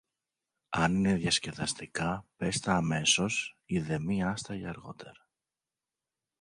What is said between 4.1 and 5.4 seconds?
άστα για αργότερα.